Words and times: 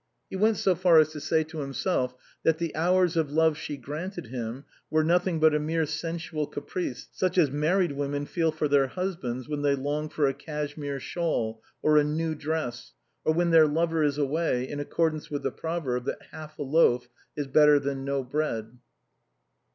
He 0.31 0.35
went 0.35 0.57
so 0.57 0.73
far 0.73 0.97
as 0.97 1.09
to 1.09 1.21
say 1.21 1.43
to 1.43 1.59
himself, 1.59 2.15
that 2.41 2.57
the 2.57 2.75
hours 2.75 3.15
of 3.15 3.31
love 3.31 3.55
she 3.55 3.77
granted 3.77 4.29
him 4.29 4.63
were 4.89 5.03
nothing 5.03 5.39
but 5.39 5.53
a 5.53 5.59
mere 5.59 5.85
sensual 5.85 6.47
caprice 6.47 7.07
such 7.11 7.37
as 7.37 7.51
married 7.51 7.91
women 7.91 8.25
feel 8.25 8.51
for 8.51 8.67
their 8.67 8.87
hus 8.87 9.15
bands 9.15 9.47
when 9.47 9.61
they 9.61 9.75
long 9.75 10.09
for 10.09 10.25
a 10.25 10.33
cashmere 10.33 10.99
shawl 10.99 11.61
or 11.83 11.97
a 11.99 12.03
new 12.03 12.33
dress, 12.33 12.93
or 13.25 13.35
when 13.35 13.51
their 13.51 13.67
lover 13.67 14.01
is 14.03 14.17
away, 14.17 14.67
in 14.67 14.79
accordance 14.79 15.29
with 15.29 15.43
the 15.43 15.51
proverb 15.51 16.05
that 16.05 16.23
half 16.31 16.57
a 16.57 16.63
loaf 16.63 17.07
is 17.37 17.45
better 17.45 17.77
than 17.77 18.03
no 18.03 18.23
bread. 18.23 18.79